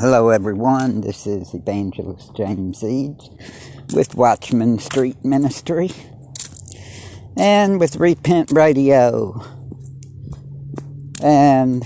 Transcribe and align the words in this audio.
Hello, 0.00 0.28
everyone. 0.28 1.00
This 1.00 1.26
is 1.26 1.52
Evangelist 1.52 2.36
James 2.36 2.84
Eads 2.84 3.30
with 3.92 4.14
Watchman 4.14 4.78
Street 4.78 5.24
Ministry 5.24 5.90
and 7.36 7.80
with 7.80 7.96
Repent 7.96 8.52
Radio. 8.52 9.44
And 11.20 11.84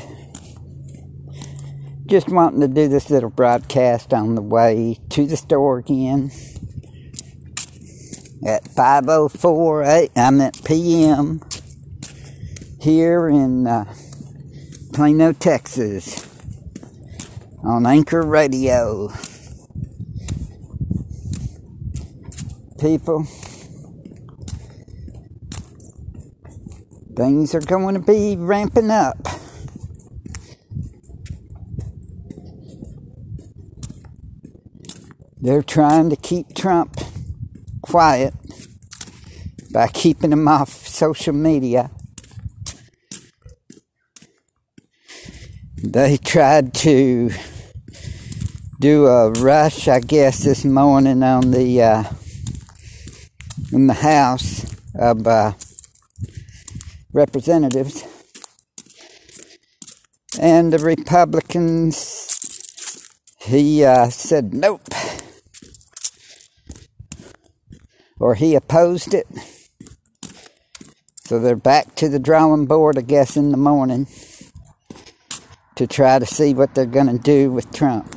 just 2.04 2.28
wanting 2.28 2.60
to 2.60 2.68
do 2.68 2.86
this 2.86 3.08
little 3.08 3.30
broadcast 3.30 4.12
on 4.12 4.34
the 4.34 4.42
way 4.42 4.98
to 5.08 5.24
the 5.24 5.38
store 5.38 5.78
again 5.78 6.30
at 8.46 8.64
5:04 8.64 10.10
I'm 10.14 10.42
at 10.42 10.62
PM 10.64 11.40
here 12.78 13.26
in 13.26 13.66
uh, 13.66 13.86
Plano, 14.92 15.32
Texas 15.32 16.31
on 17.64 17.86
Anchor 17.86 18.22
Radio. 18.22 19.08
People, 22.80 23.24
things 27.14 27.54
are 27.54 27.60
going 27.60 27.94
to 27.94 28.00
be 28.00 28.36
ramping 28.36 28.90
up. 28.90 29.16
They're 35.40 35.62
trying 35.62 36.10
to 36.10 36.16
keep 36.16 36.54
Trump 36.54 36.96
quiet 37.82 38.34
by 39.72 39.86
keeping 39.88 40.32
him 40.32 40.48
off 40.48 40.70
social 40.70 41.32
media. 41.32 41.90
They 45.76 46.16
tried 46.16 46.74
to 46.74 47.30
do 48.82 49.06
a 49.06 49.30
rush, 49.30 49.86
I 49.86 50.00
guess, 50.00 50.42
this 50.42 50.64
morning 50.64 51.22
on 51.22 51.52
the 51.52 51.80
uh, 51.80 52.04
in 53.72 53.86
the 53.86 53.94
House 53.94 54.74
of 54.96 55.24
uh, 55.24 55.52
Representatives, 57.12 58.04
and 60.40 60.72
the 60.72 60.80
Republicans. 60.80 62.18
He 63.38 63.84
uh, 63.84 64.08
said 64.08 64.52
nope, 64.52 64.88
or 68.18 68.34
he 68.34 68.56
opposed 68.56 69.14
it. 69.14 69.28
So 71.18 71.38
they're 71.38 71.54
back 71.54 71.94
to 71.94 72.08
the 72.08 72.18
drawing 72.18 72.66
board, 72.66 72.98
I 72.98 73.02
guess, 73.02 73.36
in 73.36 73.52
the 73.52 73.56
morning 73.56 74.08
to 75.76 75.86
try 75.86 76.18
to 76.18 76.26
see 76.26 76.52
what 76.52 76.74
they're 76.74 76.84
going 76.84 77.06
to 77.06 77.18
do 77.18 77.52
with 77.52 77.72
Trump. 77.72 78.12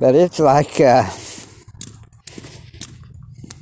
But 0.00 0.14
it's 0.14 0.38
like 0.38 0.80
uh, 0.80 1.10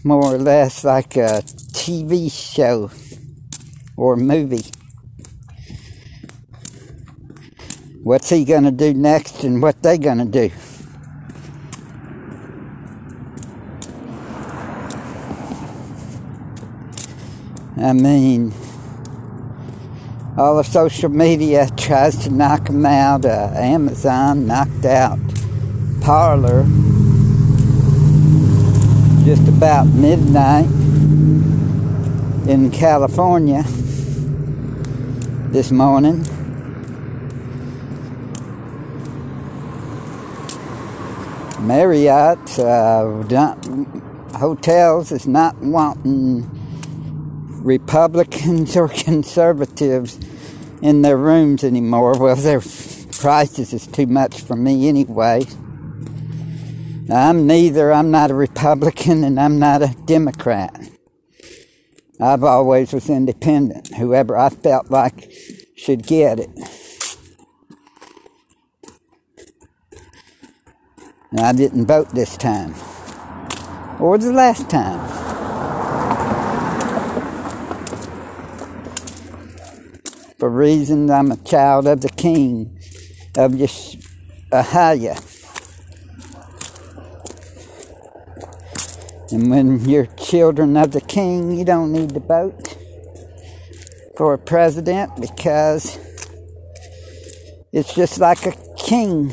more 0.05 0.23
or 0.23 0.39
less 0.39 0.85
like 0.85 1.17
a 1.17 1.43
TV 1.73 2.31
show 2.31 2.93
or 3.97 4.15
movie. 4.15 4.71
What's 8.05 8.29
he 8.29 8.45
to 8.63 8.71
do 8.71 8.95
next 8.95 9.43
and 9.43 9.61
what 9.61 9.83
they 9.83 9.99
to 10.19 10.25
do? 10.27 10.53
I 17.83 17.93
mean, 17.93 18.55
all 20.37 20.61
of 20.61 20.67
social 20.67 21.09
media 21.09 21.69
tries 21.77 22.17
to 22.19 22.31
knock 22.31 22.69
him 22.69 22.87
out. 22.87 23.25
Uh, 23.25 23.51
Amazon 23.57 24.47
knocked 24.47 24.85
out 24.85 25.28
Parler 26.09 26.65
just 29.27 29.47
about 29.47 29.85
midnight 29.89 30.65
in 32.49 32.71
California 32.73 33.63
this 35.53 35.71
morning. 35.71 36.23
Marriott 41.61 42.59
uh, 42.59 43.55
hotels 44.39 45.13
is 45.13 45.27
not 45.27 45.59
wanting 45.59 46.49
Republicans 47.63 48.79
or 48.79 48.89
conservatives 49.05 50.19
in 50.81 51.03
their 51.03 51.19
rooms 51.19 51.63
anymore. 51.63 52.15
Well, 52.19 52.35
their 52.35 52.63
prices 53.13 53.75
is 53.75 53.87
too 53.87 54.07
much 54.07 54.41
for 54.41 54.57
me 54.57 54.89
anyway. 54.89 55.45
I'm 57.11 57.47
neither. 57.47 57.91
I'm 57.91 58.11
not 58.11 58.31
a 58.31 58.35
Republican 58.35 59.25
and 59.25 59.41
I'm 59.41 59.59
not 59.59 59.83
a 59.83 59.97
Democrat. 60.05 60.91
I've 62.21 62.45
always 62.45 62.93
was 62.93 63.09
independent. 63.09 63.95
Whoever 63.97 64.37
I 64.37 64.51
felt 64.51 64.91
like 64.91 65.31
should 65.75 66.07
get 66.07 66.39
it. 66.39 66.51
And 71.31 71.41
I 71.41 71.53
didn't 71.53 71.87
vote 71.87 72.11
this 72.11 72.37
time. 72.37 72.75
Or 74.01 74.19
the 74.19 74.33
last 74.33 74.69
time. 74.69 75.09
For 80.39 80.51
reasons 80.51 81.11
I'm 81.11 81.33
a 81.33 81.37
child 81.39 81.87
of 81.87 82.03
the 82.03 82.11
King 82.11 82.79
of 83.37 83.53
Ahaya. 83.53 85.38
And 89.31 89.51
when 89.51 89.87
you're 89.87 90.07
children 90.07 90.75
of 90.79 90.93
the 90.93 91.03
king, 91.03 91.53
you 91.53 91.65
don't 91.65 91.93
need 91.93 92.15
to 92.15 92.21
vote 92.21 92.79
for 94.17 94.33
a 94.33 94.39
president 94.39 95.21
because 95.21 95.99
it's 97.71 97.95
just 97.95 98.19
like 98.19 98.47
a 98.47 98.55
king. 98.79 99.31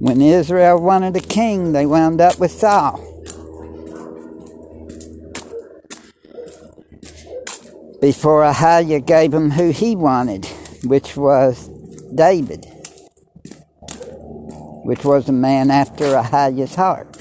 When 0.00 0.20
Israel 0.20 0.82
wanted 0.82 1.14
a 1.16 1.20
king, 1.20 1.72
they 1.72 1.86
wound 1.86 2.20
up 2.20 2.40
with 2.40 2.50
Saul. 2.50 3.06
Before 8.00 8.42
Ahiah 8.42 9.06
gave 9.06 9.32
him 9.32 9.52
who 9.52 9.70
he 9.70 9.94
wanted 9.94 10.48
which 10.84 11.16
was 11.16 11.68
David, 12.14 12.66
which 14.84 15.04
was 15.04 15.28
a 15.28 15.32
man 15.32 15.70
after 15.70 16.14
a 16.14 16.22
Ahiah's 16.22 16.74
heart. 16.74 17.16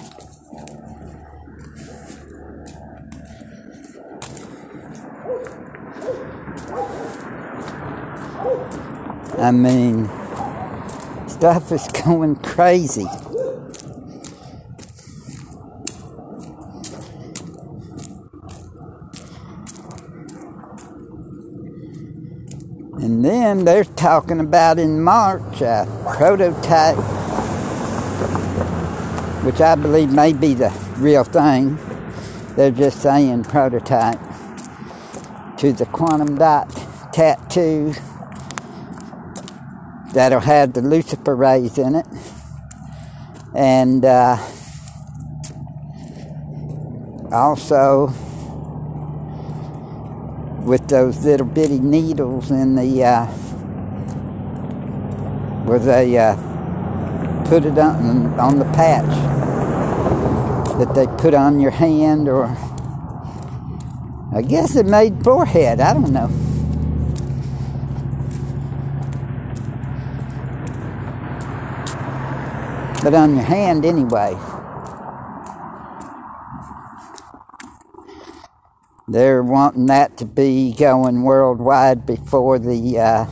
I 9.40 9.52
mean, 9.52 10.09
stuff 11.30 11.72
is 11.72 11.88
going 12.06 12.36
crazy. 12.36 13.08
And 23.02 23.24
then 23.50 23.66
they're 23.66 23.84
talking 23.84 24.40
about 24.40 24.78
in 24.78 25.02
March 25.02 25.62
a 25.62 25.88
prototype, 26.16 26.96
which 29.44 29.60
I 29.60 29.74
believe 29.74 30.14
may 30.14 30.34
be 30.34 30.54
the 30.54 30.70
real 30.98 31.24
thing. 31.24 31.80
They're 32.56 32.69
just 32.69 33.01
saying 33.01 33.46
prototype 33.46 34.19
to 35.57 35.74
the 35.74 35.88
quantum 35.88 36.38
dot 36.38 36.69
tattoo 37.12 37.94
that'll 40.13 40.42
have 40.42 40.74
the 40.74 40.81
luciferase 40.81 41.80
in 41.80 41.95
it. 41.95 42.06
And 43.56 44.06
uh, 44.06 44.38
also 47.36 48.13
with 50.69 50.88
those 50.88 51.25
little 51.25 51.48
bitty 51.48 51.80
needles 51.80 52.51
in 52.51 52.75
the 52.75 53.04
uh, 53.04 53.25
where 55.66 55.80
they 55.80 56.16
uh, 56.16 56.36
put 57.45 57.66
it 57.66 57.75
on 57.80 58.39
on 58.39 58.60
the 58.60 58.66
patch 58.66 59.04
that 60.77 60.94
they 60.94 61.07
put 61.18 61.33
on 61.33 61.60
your 61.60 61.71
hand 61.71 62.30
or 62.30 62.56
I 64.31 64.44
guess 64.44 64.75
it 64.75 64.86
made 64.86 65.24
forehead. 65.24 65.80
I 65.80 65.92
don't 65.94 66.13
know. 66.13 66.30
But 73.04 73.16
on 73.16 73.36
your 73.36 73.45
hand 73.45 73.86
anyway. 73.86 74.38
They're 79.09 79.41
wanting 79.41 79.88
that 79.88 80.17
to 80.17 80.25
be 80.25 80.73
going 80.73 81.23
worldwide 81.23 82.06
before 82.06 82.59
the 82.59 83.00
uh, 83.00 83.25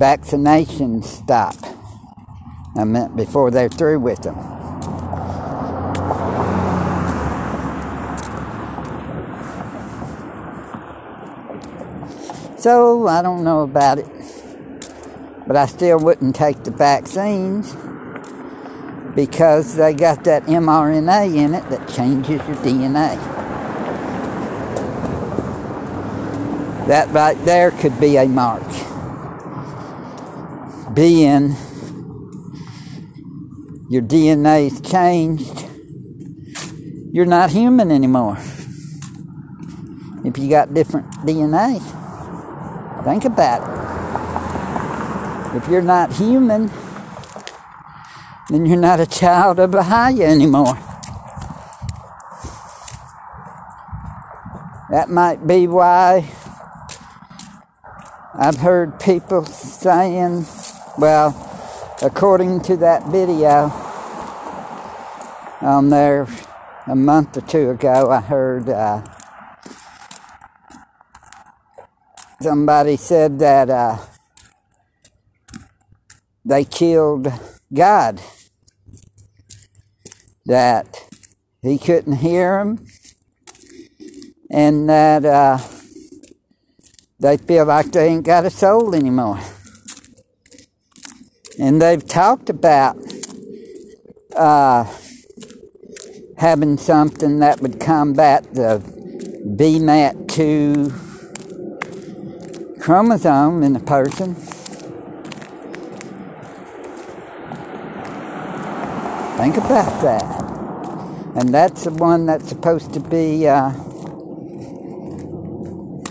vaccinations 0.00 1.04
stop. 1.04 1.54
I 2.76 2.84
meant 2.84 3.14
before 3.14 3.52
they're 3.52 3.68
through 3.68 4.00
with 4.00 4.22
them. 4.22 4.34
So 12.58 13.06
I 13.06 13.22
don't 13.22 13.44
know 13.44 13.62
about 13.62 13.98
it. 13.98 14.06
But 15.46 15.56
I 15.56 15.66
still 15.66 15.98
wouldn't 15.98 16.34
take 16.34 16.64
the 16.64 16.70
vaccines 16.70 17.74
because 19.14 19.76
they 19.76 19.94
got 19.94 20.24
that 20.24 20.44
mRNA 20.44 21.36
in 21.36 21.54
it 21.54 21.68
that 21.70 21.88
changes 21.88 22.40
your 22.46 22.56
DNA. 22.56 23.31
That 26.92 27.08
right 27.08 27.42
there 27.46 27.70
could 27.70 27.98
be 27.98 28.18
a 28.18 28.28
mark. 28.28 28.68
Being 30.92 31.56
your 33.88 34.02
DNA's 34.02 34.82
changed, 34.82 35.64
you're 37.10 37.24
not 37.24 37.48
human 37.48 37.90
anymore. 37.90 38.36
If 40.22 40.36
you 40.36 40.50
got 40.50 40.74
different 40.74 41.10
DNA, 41.24 41.80
think 43.04 43.24
about 43.24 43.62
it. 43.62 45.56
If 45.56 45.68
you're 45.70 45.80
not 45.80 46.12
human, 46.12 46.70
then 48.50 48.66
you're 48.66 48.76
not 48.76 49.00
a 49.00 49.06
child 49.06 49.58
of 49.60 49.70
Bahia 49.70 50.28
anymore. 50.28 50.76
That 54.90 55.08
might 55.08 55.46
be 55.46 55.66
why 55.66 56.30
I've 58.34 58.56
heard 58.56 58.98
people 58.98 59.44
saying, 59.44 60.46
well, 60.96 61.36
according 62.00 62.62
to 62.62 62.76
that 62.78 63.06
video 63.08 63.70
on 65.60 65.90
there 65.90 66.26
a 66.86 66.96
month 66.96 67.36
or 67.36 67.42
two 67.42 67.70
ago, 67.70 68.10
I 68.10 68.20
heard 68.20 68.68
uh, 68.68 69.02
somebody 72.40 72.96
said 72.96 73.38
that 73.40 73.68
uh, 73.68 73.98
they 76.44 76.64
killed 76.64 77.30
God. 77.72 78.20
That 80.46 81.06
he 81.60 81.78
couldn't 81.78 82.16
hear 82.16 82.58
them 82.58 82.86
and 84.52 84.88
that 84.88 85.24
uh, 85.24 85.58
they 87.22 87.36
feel 87.36 87.64
like 87.66 87.92
they 87.92 88.08
ain't 88.08 88.26
got 88.26 88.44
a 88.44 88.50
soul 88.50 88.96
anymore. 88.96 89.38
And 91.56 91.80
they've 91.80 92.04
talked 92.04 92.50
about 92.50 92.96
uh, 94.34 94.84
having 96.36 96.76
something 96.76 97.38
that 97.38 97.60
would 97.60 97.78
combat 97.78 98.52
the 98.54 98.82
VMAT2 99.46 101.12
chromosome 102.80 103.62
in 103.62 103.76
a 103.76 103.80
person. 103.80 104.34
Think 109.36 109.56
about 109.58 110.02
that. 110.02 110.42
And 111.36 111.54
that's 111.54 111.84
the 111.84 111.92
one 111.92 112.26
that's 112.26 112.48
supposed 112.48 112.92
to 112.94 113.00
be 113.00 113.46
uh, 113.46 113.70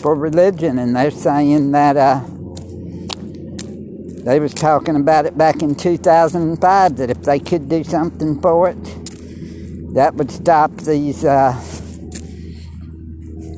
for 0.01 0.15
religion, 0.15 0.79
and 0.79 0.95
they're 0.95 1.11
saying 1.11 1.71
that 1.71 1.95
uh, 1.95 2.21
they 4.23 4.39
was 4.39 4.53
talking 4.53 4.95
about 4.95 5.25
it 5.25 5.37
back 5.37 5.61
in 5.61 5.75
2005 5.75 6.97
that 6.97 7.09
if 7.09 7.21
they 7.23 7.39
could 7.39 7.69
do 7.69 7.83
something 7.83 8.39
for 8.41 8.69
it, 8.69 8.83
that 9.93 10.15
would 10.15 10.31
stop 10.31 10.71
these 10.77 11.23
uh, 11.23 11.53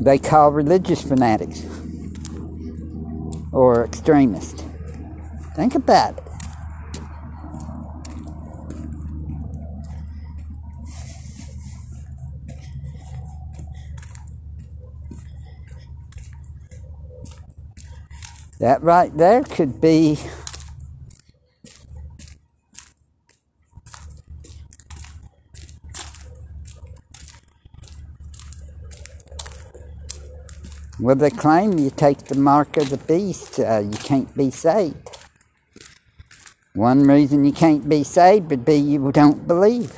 they 0.01 0.17
call 0.17 0.51
religious 0.51 1.01
fanatics 1.01 1.65
or 3.53 3.85
extremists. 3.85 4.63
Think 5.55 5.75
about 5.75 6.17
it. 6.17 6.22
That 18.63 18.81
right 18.81 19.13
there 19.17 19.43
could 19.43 19.81
be 19.81 20.17
Well, 30.97 31.17
they 31.17 31.29
claim 31.29 31.77
you 31.77 31.89
take 31.89 32.19
the 32.19 32.35
mark 32.35 32.77
of 32.77 32.89
the 32.89 32.95
beast, 32.95 33.59
uh, 33.59 33.79
you 33.79 33.97
can't 33.97 34.33
be 34.37 34.49
saved. 34.49 35.09
One 36.73 37.03
reason 37.03 37.43
you 37.43 37.51
can't 37.51 37.89
be 37.89 38.05
saved 38.05 38.49
would 38.49 38.63
be 38.63 38.75
you 38.75 39.11
don't 39.11 39.45
believe. 39.45 39.91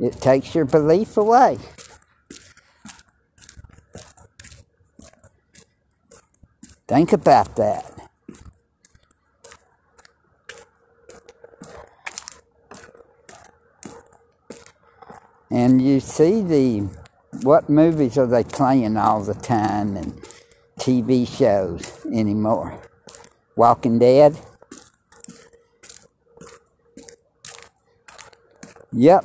It 0.00 0.14
takes 0.14 0.54
your 0.54 0.64
belief 0.64 1.18
away. 1.18 1.58
Think 6.92 7.14
about 7.14 7.56
that. 7.56 7.90
And 15.50 15.80
you 15.80 16.00
see 16.00 16.42
the 16.42 16.80
what 17.44 17.70
movies 17.70 18.18
are 18.18 18.26
they 18.26 18.44
playing 18.44 18.98
all 18.98 19.24
the 19.24 19.32
time 19.32 19.96
and 19.96 20.20
TV 20.78 21.26
shows 21.26 22.04
anymore? 22.12 22.78
Walking 23.56 23.98
Dead? 23.98 24.38
Yep. 28.92 29.24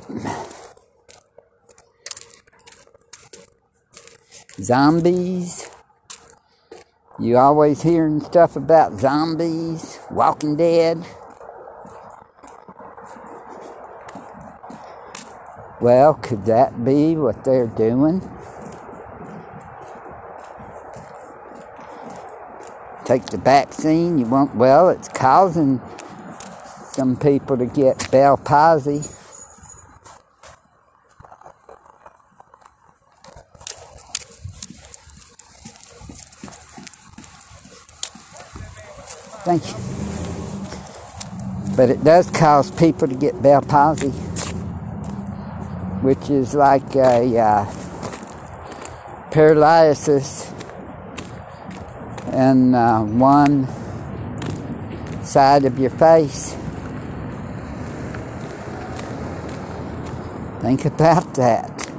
Zombies. 4.58 5.67
You 7.20 7.36
always 7.36 7.82
hearing 7.82 8.20
stuff 8.20 8.54
about 8.54 9.00
zombies, 9.00 9.98
Walking 10.08 10.54
Dead. 10.54 11.04
Well, 15.80 16.14
could 16.14 16.44
that 16.46 16.84
be 16.84 17.16
what 17.16 17.44
they're 17.44 17.66
doing? 17.66 18.20
Take 23.04 23.26
the 23.26 23.38
vaccine, 23.38 24.18
you 24.18 24.26
won't, 24.26 24.54
well, 24.54 24.88
it's 24.88 25.08
causing 25.08 25.80
some 26.92 27.16
people 27.16 27.56
to 27.56 27.66
get 27.66 28.08
Bell 28.12 28.36
palsy. 28.36 29.02
Thank 39.48 39.66
you. 39.66 39.74
But 41.74 41.88
it 41.88 42.04
does 42.04 42.28
cause 42.30 42.70
people 42.70 43.08
to 43.08 43.14
get 43.14 43.40
Bell 43.40 43.62
palsy, 43.62 44.10
which 46.02 46.28
is 46.28 46.54
like 46.54 46.94
a 46.94 47.38
uh, 47.38 47.64
paralysis 49.30 50.52
in 52.30 52.74
uh, 52.74 53.02
one 53.04 53.66
side 55.24 55.64
of 55.64 55.78
your 55.78 55.92
face. 55.92 56.52
Think 60.60 60.84
about 60.84 61.32
that. 61.36 61.90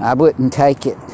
I 0.00 0.14
wouldn't 0.14 0.52
take 0.52 0.86
it. 0.86 1.13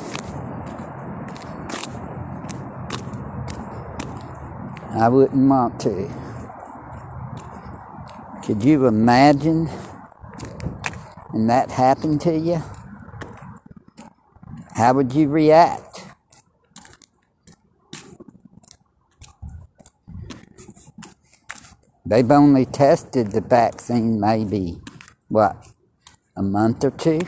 I 5.01 5.09
wouldn't 5.09 5.49
want 5.49 5.81
to. 5.81 6.13
Could 8.45 8.63
you 8.63 8.87
imagine 8.87 9.71
and 11.33 11.49
that 11.49 11.71
happened 11.71 12.21
to 12.21 12.37
you? 12.37 12.63
How 14.75 14.93
would 14.93 15.15
you 15.15 15.31
react? 15.31 16.05
They've 22.05 22.31
only 22.31 22.67
tested 22.67 23.33
the 23.33 23.41
vaccine 23.41 24.21
maybe 24.21 24.81
what, 25.29 25.67
a 26.37 26.43
month 26.43 26.85
or 26.85 26.91
two? 26.91 27.23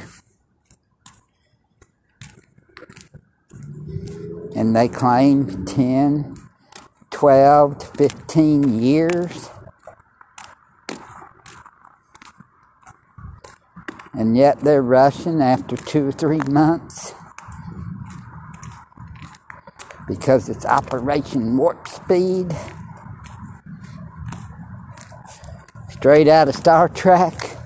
And 4.55 4.77
they 4.77 4.89
claim 4.89 5.65
10, 5.65 6.42
12 7.23 7.79
to 7.79 7.87
15 7.87 8.83
years. 8.83 9.49
And 14.13 14.37
yet 14.37 14.59
they're 14.63 14.83
rushing 14.83 15.41
after 15.41 15.77
two 15.77 16.09
or 16.09 16.11
three 16.11 16.41
months 16.51 17.15
because 20.09 20.49
it's 20.49 20.67
Operation 20.67 21.57
Warp 21.57 21.87
Speed. 21.87 22.57
Straight 25.91 26.27
out 26.27 26.49
of 26.49 26.57
Star 26.57 26.89
Trek. 26.89 27.57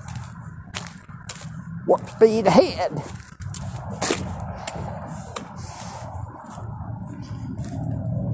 Warp 1.87 2.07
speed 2.07 2.45
ahead. 2.45 3.01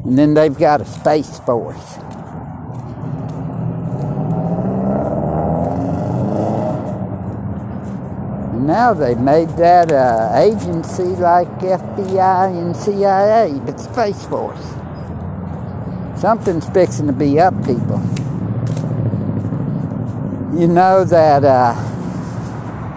And 0.06 0.18
then 0.18 0.34
they've 0.34 0.58
got 0.58 0.82
a 0.82 0.86
Space 0.86 1.40
Force. 1.40 1.98
And 8.52 8.68
now 8.68 8.94
they've 8.94 9.18
made 9.18 9.50
that 9.52 9.92
uh, 9.92 10.34
agency 10.36 11.04
like 11.04 11.48
FBI 11.60 12.58
and 12.58 12.76
CIA, 12.76 13.60
but 13.66 13.80
Space 13.80 14.26
Force. 14.26 14.62
Something's 16.20 16.68
fixing 16.70 17.08
to 17.08 17.14
be 17.14 17.40
up, 17.40 17.54
people. 17.66 18.02
You 20.60 20.68
know 20.68 21.06
that 21.06 21.44
uh, 21.46 21.74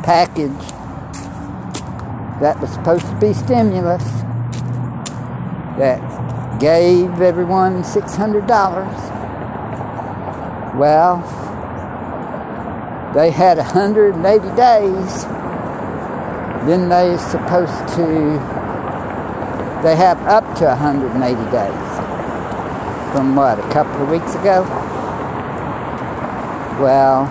package 0.03 0.51
that 2.41 2.61
was 2.61 2.71
supposed 2.73 3.07
to 3.07 3.19
be 3.19 3.33
stimulus 3.33 4.05
that 5.79 6.01
gave 6.59 7.21
everyone 7.21 7.83
$600. 7.83 8.47
Well, 10.77 11.23
they 13.15 13.31
had 13.31 13.59
180 13.59 14.57
days. 14.57 15.25
Then 16.67 16.89
they're 16.89 17.19
supposed 17.19 17.89
to, 17.97 18.39
they 19.83 19.97
have 19.97 20.19
up 20.27 20.57
to 20.59 20.65
180 20.67 21.51
days. 21.51 21.73
From 23.13 23.37
what, 23.37 23.59
a 23.59 23.69
couple 23.73 24.03
of 24.03 24.11
weeks 24.11 24.35
ago? 24.35 24.63
Well, 26.81 27.27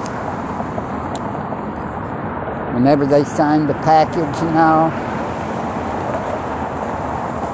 whenever 2.74 3.06
they 3.06 3.24
signed 3.24 3.70
the 3.70 3.76
package 3.76 4.42
and 4.42 4.58
all, 4.58 5.05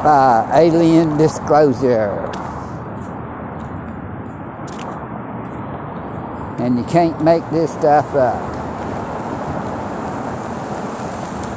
uh, 0.06 0.50
alien 0.54 1.18
disclosure. 1.18 2.30
And 6.60 6.78
you 6.78 6.84
can't 6.86 7.24
make 7.24 7.48
this 7.50 7.72
stuff 7.72 8.14
up. 8.14 8.52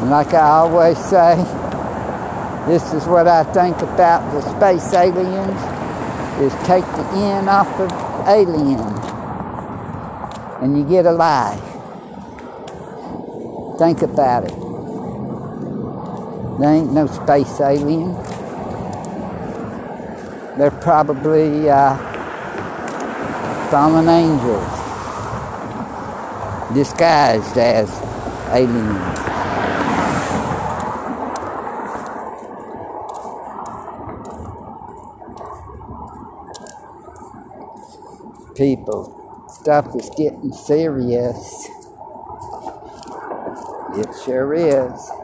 And 0.00 0.10
like 0.10 0.34
I 0.34 0.48
always 0.48 0.98
say, 0.98 1.36
this 2.66 2.92
is 2.94 3.06
what 3.06 3.26
I 3.26 3.44
think 3.44 3.76
about 3.78 4.30
the 4.32 4.40
space 4.40 4.92
aliens, 4.94 5.60
is 6.40 6.52
take 6.66 6.84
the 6.96 7.06
N 7.14 7.48
off 7.48 7.68
of 7.78 7.90
alien, 8.26 8.80
and 10.62 10.76
you 10.76 10.84
get 10.84 11.06
a 11.06 11.12
lie. 11.12 11.60
Think 13.78 14.02
about 14.02 14.44
it. 14.44 14.54
There 16.58 16.72
ain't 16.72 16.92
no 16.92 17.06
space 17.06 17.60
alien. 17.60 18.14
Probably 20.84 21.70
uh, 21.70 21.96
fallen 23.70 24.06
angels 24.06 24.84
disguised 26.74 27.56
as 27.56 27.88
aliens. 28.52 29.18
People, 38.54 39.48
stuff 39.48 39.86
is 39.96 40.10
getting 40.10 40.52
serious. 40.52 41.68
It 43.96 44.14
sure 44.22 44.52
is. 44.52 45.23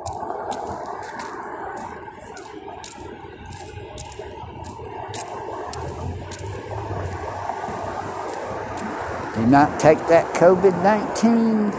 Not 9.51 9.81
take 9.81 9.99
that 10.07 10.33
COVID 10.37 10.81
19 10.85 11.73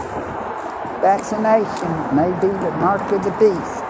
vaccination. 1.00 1.88
May 2.14 2.28
be 2.38 2.48
the 2.52 2.70
mark 2.76 3.00
of 3.10 3.24
the 3.24 3.30
beast. 3.40 3.80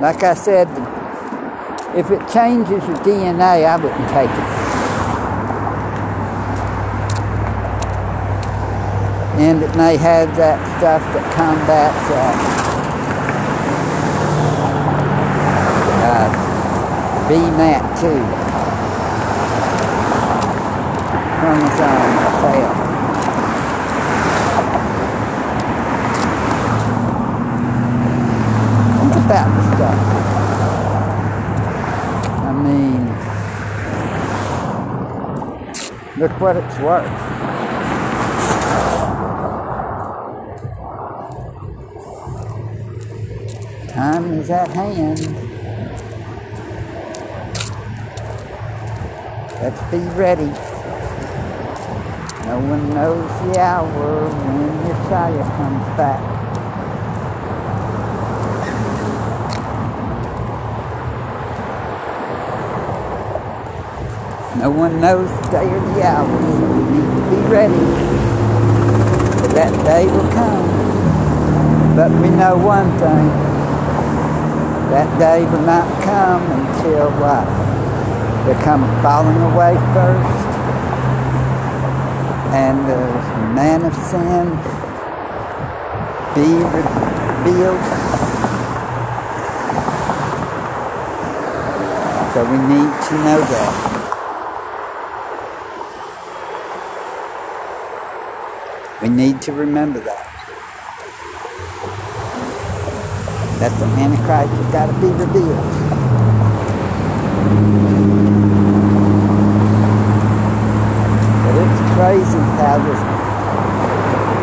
Like 0.00 0.22
I 0.22 0.32
said, 0.32 0.68
if 1.94 2.10
it 2.10 2.26
changes 2.32 2.82
your 2.88 2.96
DNA, 3.04 3.68
I 3.68 3.76
wouldn't 3.76 4.08
take 4.08 4.30
it. 4.30 4.48
And 9.38 9.62
it 9.62 9.76
may 9.76 9.98
have 9.98 10.34
that 10.38 10.64
stuff 10.78 11.02
that 11.12 11.34
combats 11.34 12.08
uh, 12.08 12.32
uh, 16.08 17.28
VMAT2 17.28 18.39
chromosome 21.40 22.20
fail. 22.42 22.72
Think 28.98 29.14
about 29.24 29.48
the 29.56 29.62
stuff. 29.74 30.00
I 32.44 32.52
mean, 32.52 33.02
look 36.18 36.34
what 36.40 36.56
it's 36.56 36.78
worth. 36.78 37.08
Time 43.88 44.32
is 44.34 44.50
at 44.50 44.68
hand. 44.72 45.20
Let's 49.62 49.82
be 49.90 50.00
ready. 50.18 50.69
No 52.50 52.58
one 52.58 52.90
knows 52.90 53.30
the 53.46 53.60
hour 53.60 54.26
when 54.28 54.82
Messiah 54.82 55.44
comes 55.54 55.86
back. 55.96 56.18
No 64.58 64.68
one 64.68 65.00
knows 65.00 65.30
the 65.30 65.50
day 65.52 65.70
or 65.70 65.78
the 65.94 66.02
hour, 66.02 66.26
so 66.26 66.66
we 66.74 66.82
need 66.90 67.06
to 67.06 67.22
be 67.30 67.36
ready. 67.46 67.86
For 69.38 69.48
that 69.54 69.72
day 69.86 70.06
will 70.06 70.28
come. 70.32 71.94
But 71.94 72.10
we 72.20 72.30
know 72.30 72.58
one 72.58 72.90
thing. 72.98 73.30
That 74.90 75.06
day 75.20 75.44
will 75.44 75.62
not 75.62 75.86
come 76.02 76.42
until 76.50 77.12
what? 77.12 77.46
They 78.44 78.60
come 78.64 78.82
falling 79.04 79.40
away 79.40 79.76
first 79.94 80.49
and 82.52 82.78
the 82.88 82.96
man 83.54 83.84
of 83.84 83.94
sin 83.94 84.50
be 86.34 86.50
revealed. 86.76 87.84
So 92.34 92.44
we 92.44 92.58
need 92.58 92.90
to 93.08 93.14
know 93.24 93.40
that. 93.40 93.90
We 99.02 99.08
need 99.08 99.40
to 99.42 99.52
remember 99.52 100.00
that. 100.00 100.26
That 103.60 103.72
the 103.78 103.86
Antichrist 103.86 104.52
has 104.52 104.72
got 104.72 104.86
to 104.86 104.92
be 105.00 105.08
revealed. 105.12 105.80
Crazy 112.00 112.38
how 112.56 112.78
this 112.78 112.98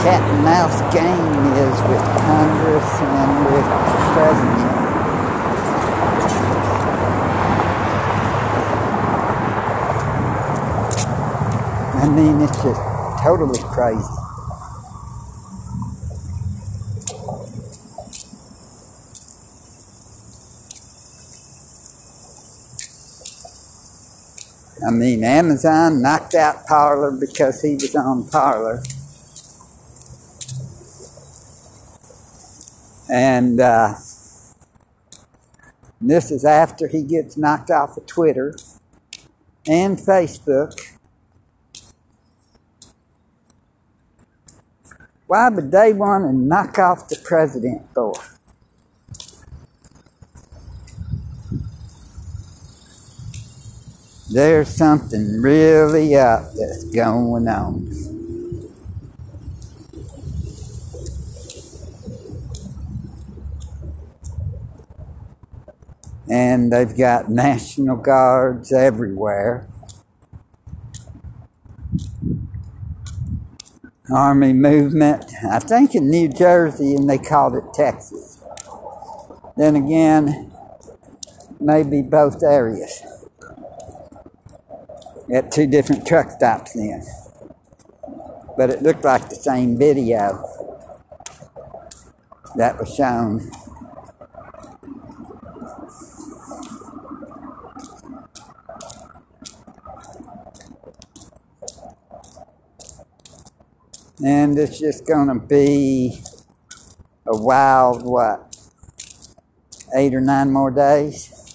cat 0.06 0.22
and 0.22 0.44
mouse 0.44 0.80
game 0.94 1.42
is 1.58 1.82
with 1.90 2.06
Congress 2.22 2.86
and 3.02 3.46
with 3.50 3.66
the 3.66 3.98
president. 4.14 4.78
I 11.96 12.08
mean, 12.16 12.42
it's 12.42 12.62
just 12.62 12.80
totally 13.24 13.60
crazy. 13.74 14.27
Mean, 25.08 25.24
Amazon 25.24 26.02
knocked 26.02 26.36
out 26.36 26.66
Parler 26.66 27.12
because 27.12 27.62
he 27.62 27.76
was 27.76 27.96
on 27.96 28.28
Parler. 28.28 28.84
And 33.10 33.62
uh, 33.62 33.94
this 36.02 36.30
is 36.30 36.44
after 36.44 36.90
he 36.90 37.04
gets 37.04 37.38
knocked 37.38 37.72
off 37.72 37.96
of 37.96 38.06
Twitter 38.06 38.54
and 39.66 39.98
Facebook. 39.98 40.74
Why 45.28 45.48
would 45.48 45.72
they 45.72 45.94
want 45.94 46.26
to 46.26 46.34
knock 46.34 46.78
off 46.80 47.08
the 47.08 47.20
president 47.24 47.88
for? 47.94 48.37
There's 54.30 54.68
something 54.68 55.42
really 55.42 56.16
up 56.16 56.52
that's 56.54 56.84
going 56.84 57.48
on. 57.48 57.94
And 66.30 66.74
they've 66.74 66.98
got 66.98 67.30
National 67.30 67.96
Guards 67.96 68.74
everywhere. 68.74 69.66
Army 74.12 74.52
movement, 74.52 75.26
I 75.50 75.60
think 75.60 75.96
in 75.96 76.10
New 76.10 76.28
Jersey, 76.28 76.96
and 76.96 77.10
they 77.10 77.18
called 77.18 77.56
it 77.56 77.64
Texas. 77.74 78.40
Then 79.56 79.78
again, 79.78 80.52
maybe 81.60 82.02
both 82.02 82.44
areas. 82.44 83.02
At 85.34 85.52
two 85.52 85.68
different 85.68 86.08
truck 86.08 86.32
stops 86.32 86.74
then. 86.74 87.04
But 88.56 88.70
it 88.70 88.82
looked 88.82 89.04
like 89.04 89.30
the 89.30 89.36
same 89.36 89.78
video 89.78 90.42
that 92.56 92.80
was 92.80 92.96
shown. 92.96 93.52
And 104.24 104.58
it's 104.58 104.80
just 104.80 105.06
going 105.06 105.28
to 105.28 105.36
be 105.36 106.22
a 107.28 107.38
wild, 107.38 108.04
what, 108.04 108.56
eight 109.94 110.16
or 110.16 110.22
nine 110.22 110.52
more 110.52 110.72
days? 110.72 111.47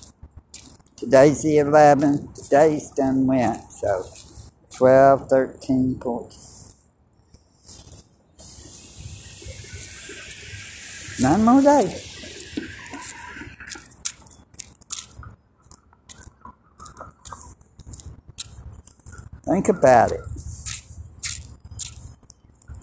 Today's 1.02 1.42
the 1.42 1.56
11th. 1.56 2.44
Today's 2.44 2.88
done 2.92 3.26
went. 3.26 3.60
So 3.72 4.04
12, 4.76 5.28
13, 5.28 5.98
14. 6.00 6.38
Nine 11.18 11.44
more 11.44 11.60
days. 11.60 12.08
Think 19.44 19.68
about 19.70 20.12
it. 20.12 20.20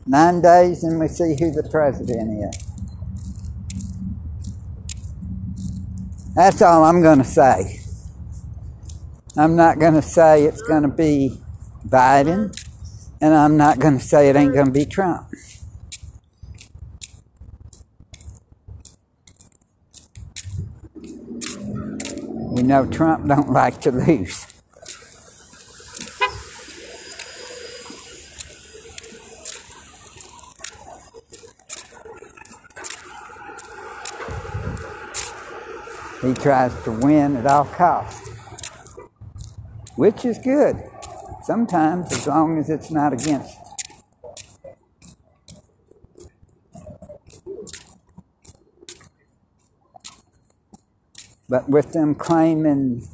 Nine 0.05 0.41
days 0.41 0.83
and 0.83 0.99
we 0.99 1.07
see 1.07 1.37
who 1.39 1.51
the 1.51 1.65
president 1.71 2.53
is. 2.53 2.67
That's 6.35 6.61
all 6.61 6.83
I'm 6.83 7.01
going 7.01 7.19
to 7.19 7.23
say. 7.23 7.78
I'm 9.37 9.55
not 9.55 9.79
going 9.79 9.93
to 9.93 10.01
say 10.01 10.43
it's 10.43 10.61
going 10.61 10.83
to 10.83 10.89
be 10.89 11.39
Biden, 11.87 12.51
and 13.21 13.33
I'm 13.33 13.55
not 13.57 13.79
going 13.79 13.97
to 13.97 14.03
say 14.03 14.29
it 14.29 14.35
ain't 14.35 14.53
going 14.53 14.65
to 14.65 14.71
be 14.71 14.85
Trump. 14.85 15.27
We 22.51 22.63
know 22.63 22.85
Trump 22.85 23.27
don't 23.27 23.51
like 23.51 23.79
to 23.81 23.91
lose. 23.91 24.45
He 36.21 36.33
tries 36.33 36.73
to 36.83 36.91
win 36.91 37.37
at 37.37 37.45
all 37.45 37.63
costs, 37.63 38.18
which 39.99 40.23
is 40.23 40.37
good 40.37 40.81
sometimes 41.43 42.09
as 42.13 42.25
long 42.25 42.57
as 42.57 42.69
it's 42.69 42.89
not 42.89 43.11
against. 43.11 43.53
But 51.49 51.67
with 51.67 51.91
them 51.91 52.15
claiming 52.15 53.09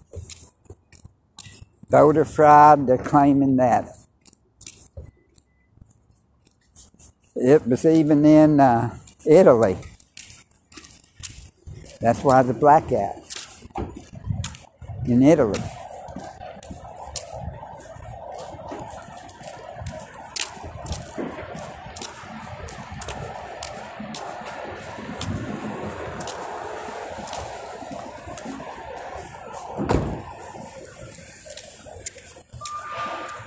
voter 1.89 2.24
fraud, 2.24 2.86
they're 2.86 3.00
claiming 3.00 3.56
that. 3.56 3.89
It 7.36 7.65
was 7.67 7.84
even 7.84 8.24
in 8.26 8.60
uh, 8.60 8.95
Italy. 9.26 9.78
That's 12.00 12.24
why 12.24 12.43
the 12.43 12.54
blackout 12.54 13.15
in 15.08 15.24
Italy. 15.24 15.63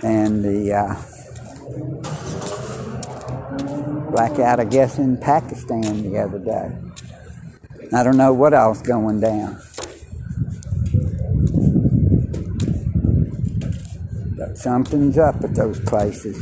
And 0.01 0.45
the 0.45 0.73
uh, 0.73 0.95
blackout, 4.19 4.59
I 4.59 4.65
guess, 4.65 4.99
in 4.99 5.17
Pakistan 5.17 6.03
the 6.03 6.19
other 6.19 6.41
day. 6.41 6.77
I 7.97 8.03
don't 8.03 8.17
know 8.17 8.33
what 8.33 8.53
else 8.53 8.83
going 8.83 9.21
down. 9.21 9.61
But 14.37 14.59
something's 14.59 15.19
up 15.19 15.37
at 15.45 15.55
those 15.55 15.79
places. 15.79 16.37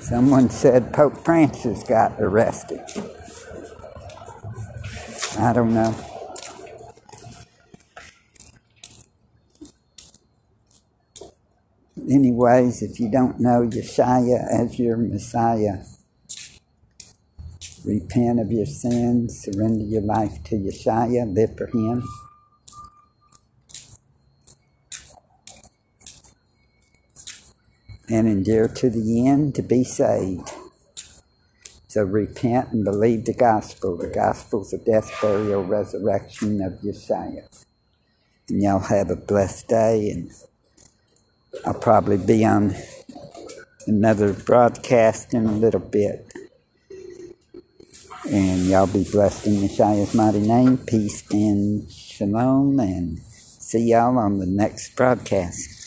Someone 0.00 0.50
said 0.50 0.92
Pope 0.92 1.16
Francis 1.24 1.82
got 1.82 2.20
arrested. 2.20 2.82
I 5.38 5.54
don't 5.54 5.72
know. 5.72 6.09
Anyways, 12.10 12.82
if 12.82 12.98
you 12.98 13.08
don't 13.08 13.38
know 13.38 13.68
Yeshua 13.68 14.44
as 14.50 14.80
your 14.80 14.96
Messiah, 14.96 15.84
repent 17.84 18.40
of 18.40 18.50
your 18.50 18.66
sins, 18.66 19.38
surrender 19.44 19.84
your 19.84 20.02
life 20.02 20.42
to 20.46 20.56
Yeshua, 20.56 21.32
live 21.32 21.56
for 21.56 21.68
Him. 21.68 22.02
And 28.08 28.26
endure 28.26 28.66
to 28.66 28.90
the 28.90 29.28
end 29.28 29.54
to 29.54 29.62
be 29.62 29.84
saved. 29.84 30.50
So 31.86 32.02
repent 32.02 32.72
and 32.72 32.84
believe 32.84 33.24
the 33.24 33.34
gospel. 33.34 33.96
The 33.96 34.08
gospel's 34.08 34.72
the 34.72 34.78
death, 34.78 35.16
burial, 35.22 35.62
resurrection 35.62 36.60
of 36.60 36.80
Yeshua. 36.80 37.64
And 38.48 38.60
y'all 38.60 38.80
have 38.80 39.10
a 39.10 39.16
blessed 39.16 39.68
day, 39.68 40.10
and 40.10 40.32
I'll 41.64 41.74
probably 41.74 42.18
be 42.18 42.44
on 42.44 42.74
another 43.86 44.32
broadcast 44.32 45.34
in 45.34 45.46
a 45.46 45.52
little 45.52 45.80
bit. 45.80 46.32
And 48.30 48.66
y'all 48.66 48.86
be 48.86 49.04
blessed 49.10 49.46
in 49.46 49.54
Yeshua's 49.54 50.14
mighty 50.14 50.40
name. 50.40 50.78
Peace 50.78 51.24
and 51.32 51.90
shalom. 51.90 52.78
And 52.78 53.18
see 53.18 53.90
y'all 53.90 54.18
on 54.18 54.38
the 54.38 54.46
next 54.46 54.94
broadcast. 54.94 55.79